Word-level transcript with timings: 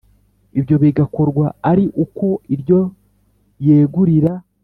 ibyo 0.59 0.75
bigakorwa 0.83 1.45
ari 1.71 1.85
uko 2.03 2.25
iryo 2.55 2.79
yegurira 3.65 4.33